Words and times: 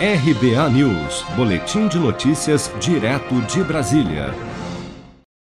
RBA 0.00 0.70
News, 0.70 1.24
Boletim 1.34 1.88
de 1.88 1.98
Notícias, 1.98 2.72
direto 2.78 3.34
de 3.52 3.64
Brasília. 3.64 4.32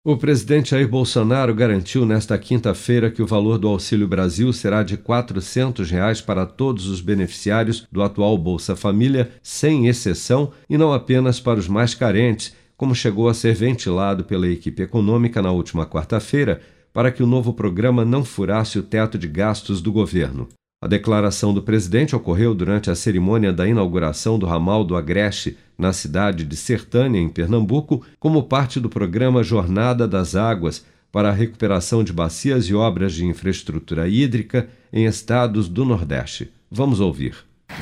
O 0.03 0.17
presidente 0.17 0.71
Jair 0.71 0.89
Bolsonaro 0.89 1.53
garantiu 1.53 2.07
nesta 2.07 2.35
quinta-feira 2.39 3.11
que 3.11 3.21
o 3.21 3.27
valor 3.27 3.59
do 3.59 3.67
Auxílio 3.67 4.07
Brasil 4.07 4.51
será 4.51 4.81
de 4.81 4.97
400 4.97 5.91
reais 5.91 6.21
para 6.21 6.43
todos 6.43 6.87
os 6.87 7.01
beneficiários 7.01 7.87
do 7.91 8.01
atual 8.01 8.35
Bolsa 8.35 8.75
Família, 8.75 9.29
sem 9.43 9.85
exceção, 9.85 10.51
e 10.67 10.75
não 10.75 10.91
apenas 10.91 11.39
para 11.39 11.59
os 11.59 11.67
mais 11.67 11.93
carentes, 11.93 12.51
como 12.75 12.95
chegou 12.95 13.29
a 13.29 13.35
ser 13.35 13.53
ventilado 13.53 14.23
pela 14.23 14.47
equipe 14.47 14.81
econômica 14.81 15.39
na 15.39 15.51
última 15.51 15.85
quarta-feira, 15.85 16.61
para 16.91 17.11
que 17.11 17.21
o 17.21 17.27
novo 17.27 17.53
programa 17.53 18.03
não 18.03 18.25
furasse 18.25 18.79
o 18.79 18.83
teto 18.83 19.19
de 19.19 19.27
gastos 19.27 19.83
do 19.83 19.91
governo. 19.91 20.47
A 20.79 20.87
declaração 20.87 21.55
do 21.55 21.63
presidente 21.63 22.15
ocorreu 22.15 22.53
durante 22.53 22.91
a 22.91 22.95
cerimônia 22.95 23.51
da 23.51 23.67
inauguração 23.67 24.37
do 24.37 24.45
ramal 24.45 24.83
do 24.83 24.95
Agreste, 24.95 25.57
na 25.75 25.91
cidade 25.91 26.45
de 26.45 26.55
Sertânia, 26.55 27.19
em 27.19 27.27
Pernambuco, 27.27 28.05
como 28.19 28.43
parte 28.43 28.79
do 28.79 28.87
programa 28.87 29.41
Jornada 29.41 30.07
das 30.07 30.35
Águas 30.35 30.85
para 31.11 31.29
a 31.29 31.33
recuperação 31.33 32.03
de 32.03 32.13
bacias 32.13 32.65
e 32.65 32.75
obras 32.75 33.13
de 33.13 33.25
infraestrutura 33.25 34.07
hídrica 34.07 34.69
em 34.93 35.05
estados 35.05 35.67
do 35.67 35.83
Nordeste. 35.83 36.53
Vamos 36.69 36.99
ouvir. 36.99 37.35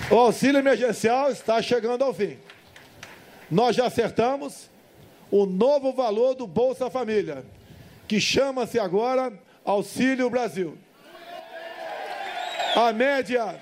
O 0.10 0.16
auxílio 0.16 0.60
emergencial 0.60 1.30
está 1.30 1.62
chegando 1.62 2.02
ao 2.02 2.14
fim. 2.14 2.38
Nós 3.52 3.76
já 3.76 3.88
acertamos 3.88 4.70
o 5.30 5.46
novo 5.46 5.92
valor 5.92 6.34
do 6.34 6.48
Bolsa 6.48 6.90
Família, 6.90 7.44
que 8.08 8.22
chama-se 8.22 8.80
agora 8.80 9.34
Auxílio 9.66 10.30
Brasil. 10.30 10.78
A 12.76 12.92
média, 12.92 13.58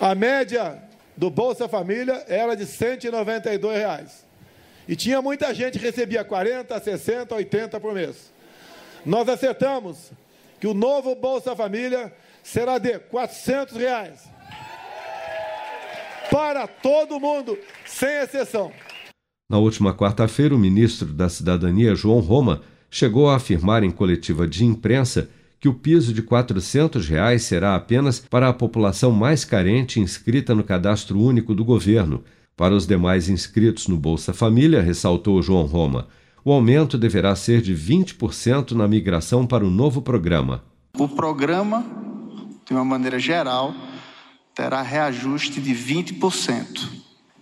a 0.00 0.14
média 0.14 0.82
do 1.14 1.28
Bolsa 1.28 1.68
Família 1.68 2.24
era 2.26 2.54
de 2.54 2.64
192 2.64 3.76
reais. 3.76 4.26
E 4.88 4.96
tinha 4.96 5.20
muita 5.20 5.52
gente 5.52 5.78
que 5.78 5.84
recebia 5.84 6.24
40, 6.24 6.80
60, 6.80 7.34
80 7.34 7.78
por 7.80 7.92
mês. 7.92 8.32
Nós 9.04 9.28
acertamos 9.28 10.10
que 10.58 10.66
o 10.66 10.72
novo 10.72 11.14
Bolsa 11.14 11.54
Família 11.54 12.10
será 12.42 12.78
de 12.78 12.98
400 12.98 13.76
reais. 13.76 14.20
Para 16.30 16.66
todo 16.66 17.20
mundo, 17.20 17.58
sem 17.84 18.22
exceção. 18.22 18.72
Na 19.50 19.58
última 19.58 19.94
quarta-feira, 19.94 20.54
o 20.54 20.58
ministro 20.58 21.12
da 21.12 21.28
Cidadania, 21.28 21.94
João 21.94 22.20
Roma, 22.20 22.62
chegou 22.90 23.28
a 23.28 23.36
afirmar 23.36 23.82
em 23.82 23.90
coletiva 23.90 24.48
de 24.48 24.64
imprensa 24.64 25.28
que 25.64 25.68
o 25.68 25.72
piso 25.72 26.12
de 26.12 26.20
400 26.20 27.08
reais 27.08 27.42
será 27.44 27.74
apenas 27.74 28.20
para 28.20 28.50
a 28.50 28.52
população 28.52 29.10
mais 29.10 29.46
carente 29.46 29.98
inscrita 29.98 30.54
no 30.54 30.62
cadastro 30.62 31.18
único 31.18 31.54
do 31.54 31.64
governo. 31.64 32.22
Para 32.54 32.74
os 32.74 32.86
demais 32.86 33.30
inscritos 33.30 33.88
no 33.88 33.96
Bolsa 33.96 34.34
Família, 34.34 34.82
ressaltou 34.82 35.40
João 35.40 35.64
Roma, 35.64 36.06
o 36.44 36.52
aumento 36.52 36.98
deverá 36.98 37.34
ser 37.34 37.62
de 37.62 37.74
20% 37.74 38.72
na 38.72 38.86
migração 38.86 39.46
para 39.46 39.64
o 39.64 39.70
novo 39.70 40.02
programa. 40.02 40.62
O 40.98 41.08
programa, 41.08 41.82
de 42.66 42.74
uma 42.74 42.84
maneira 42.84 43.18
geral, 43.18 43.74
terá 44.54 44.82
reajuste 44.82 45.62
de 45.62 45.74
20%. 45.74 46.90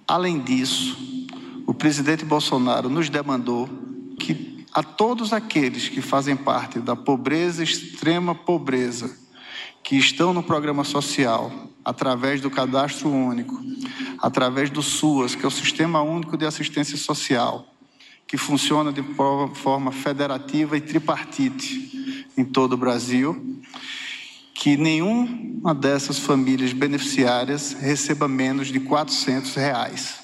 Além 0.07 0.39
disso, 0.39 1.27
o 1.67 1.75
presidente 1.75 2.25
Bolsonaro 2.25 2.89
nos 2.89 3.09
demandou 3.09 3.69
que 4.17 4.52
a 4.73 4.83
todos 4.83 5.33
aqueles 5.33 5.89
que 5.89 6.01
fazem 6.01 6.37
parte 6.37 6.78
da 6.78 6.97
pobreza, 6.97 7.62
extrema 7.62 8.34
pobreza, 8.34 9.14
que 9.83 9.97
estão 9.97 10.33
no 10.33 10.42
programa 10.42 10.84
social, 10.84 11.69
através 11.84 12.41
do 12.41 12.51
cadastro 12.51 13.11
único, 13.11 13.61
através 14.19 14.70
do 14.70 14.83
SUAS, 14.83 15.34
que 15.34 15.45
é 15.45 15.48
o 15.48 15.51
Sistema 15.51 16.01
Único 16.01 16.37
de 16.37 16.47
Assistência 16.47 16.97
Social, 16.97 17.67
que 18.27 18.39
funciona 18.39 18.92
de 18.92 19.03
forma 19.55 19.92
federativa 19.92 20.77
e 20.77 20.81
tripartite 20.81 22.27
em 22.36 22.45
todo 22.45 22.74
o 22.74 22.77
Brasil, 22.79 23.61
que 24.55 24.77
nenhuma 24.77 25.74
dessas 25.74 26.18
famílias 26.18 26.73
beneficiárias 26.73 27.73
receba 27.73 28.29
menos 28.29 28.68
de 28.68 28.80
400 28.80 29.55
reais. 29.55 30.22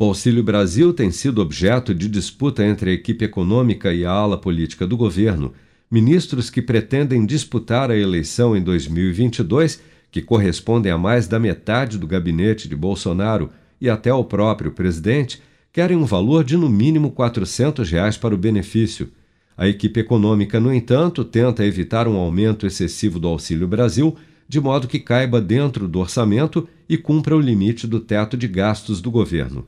O 0.00 0.04
Auxílio 0.04 0.42
Brasil 0.42 0.94
tem 0.94 1.10
sido 1.10 1.42
objeto 1.42 1.94
de 1.94 2.08
disputa 2.08 2.64
entre 2.64 2.88
a 2.88 2.92
equipe 2.94 3.22
econômica 3.22 3.92
e 3.92 4.02
a 4.02 4.10
ala 4.10 4.38
política 4.38 4.86
do 4.86 4.96
governo. 4.96 5.52
Ministros 5.90 6.48
que 6.48 6.62
pretendem 6.62 7.26
disputar 7.26 7.90
a 7.90 7.94
eleição 7.98 8.56
em 8.56 8.62
2022, 8.62 9.78
que 10.10 10.22
correspondem 10.22 10.90
a 10.90 10.96
mais 10.96 11.28
da 11.28 11.38
metade 11.38 11.98
do 11.98 12.06
gabinete 12.06 12.66
de 12.66 12.74
Bolsonaro 12.74 13.50
e 13.78 13.90
até 13.90 14.08
ao 14.08 14.24
próprio 14.24 14.72
presidente, 14.72 15.42
querem 15.70 15.98
um 15.98 16.06
valor 16.06 16.44
de 16.44 16.56
no 16.56 16.70
mínimo 16.70 17.10
400 17.10 17.90
reais 17.90 18.16
para 18.16 18.34
o 18.34 18.38
benefício. 18.38 19.10
A 19.54 19.68
equipe 19.68 20.00
econômica, 20.00 20.58
no 20.58 20.72
entanto, 20.72 21.26
tenta 21.26 21.62
evitar 21.62 22.08
um 22.08 22.16
aumento 22.16 22.66
excessivo 22.66 23.18
do 23.18 23.28
Auxílio 23.28 23.68
Brasil, 23.68 24.16
de 24.48 24.60
modo 24.62 24.88
que 24.88 24.98
caiba 24.98 25.42
dentro 25.42 25.86
do 25.86 25.98
orçamento 25.98 26.66
e 26.88 26.96
cumpra 26.96 27.36
o 27.36 27.40
limite 27.40 27.86
do 27.86 28.00
teto 28.00 28.34
de 28.34 28.48
gastos 28.48 29.02
do 29.02 29.10
governo. 29.10 29.62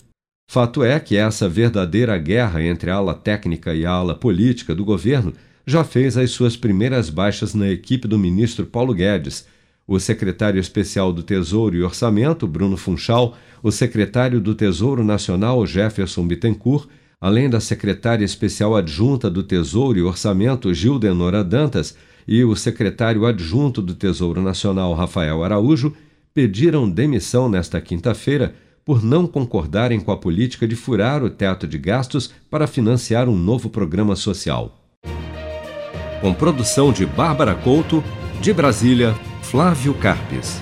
Fato 0.52 0.84
é 0.84 1.00
que 1.00 1.16
essa 1.16 1.48
verdadeira 1.48 2.18
guerra 2.18 2.62
entre 2.62 2.90
a 2.90 2.96
ala 2.96 3.14
técnica 3.14 3.74
e 3.74 3.86
a 3.86 3.90
ala 3.90 4.14
política 4.14 4.74
do 4.74 4.84
governo 4.84 5.32
já 5.66 5.82
fez 5.82 6.14
as 6.14 6.30
suas 6.30 6.58
primeiras 6.58 7.08
baixas 7.08 7.54
na 7.54 7.70
equipe 7.70 8.06
do 8.06 8.18
ministro 8.18 8.66
Paulo 8.66 8.92
Guedes. 8.92 9.46
O 9.86 9.98
secretário 9.98 10.60
especial 10.60 11.10
do 11.10 11.22
Tesouro 11.22 11.74
e 11.74 11.82
Orçamento, 11.82 12.46
Bruno 12.46 12.76
Funchal, 12.76 13.34
o 13.62 13.72
secretário 13.72 14.42
do 14.42 14.54
Tesouro 14.54 15.02
Nacional, 15.02 15.66
Jefferson 15.66 16.26
Bittencourt, 16.26 16.86
além 17.18 17.48
da 17.48 17.58
secretária 17.58 18.22
especial 18.22 18.76
adjunta 18.76 19.30
do 19.30 19.42
Tesouro 19.42 19.98
e 19.98 20.02
Orçamento, 20.02 20.74
Gildenora 20.74 21.42
Dantas, 21.42 21.96
e 22.28 22.44
o 22.44 22.54
secretário 22.54 23.24
adjunto 23.24 23.80
do 23.80 23.94
Tesouro 23.94 24.42
Nacional, 24.42 24.92
Rafael 24.92 25.42
Araújo, 25.42 25.94
pediram 26.34 26.90
demissão 26.90 27.48
nesta 27.48 27.80
quinta-feira 27.80 28.54
por 28.84 29.02
não 29.02 29.26
concordarem 29.26 30.00
com 30.00 30.10
a 30.10 30.16
política 30.16 30.66
de 30.66 30.74
furar 30.74 31.22
o 31.22 31.30
teto 31.30 31.66
de 31.66 31.78
gastos 31.78 32.32
para 32.50 32.66
financiar 32.66 33.28
um 33.28 33.36
novo 33.36 33.70
programa 33.70 34.16
social. 34.16 34.78
Com 36.20 36.32
produção 36.32 36.92
de 36.92 37.04
Bárbara 37.04 37.54
Couto, 37.54 38.02
de 38.40 38.52
Brasília, 38.52 39.14
Flávio 39.42 39.94
Carpes. 39.94 40.60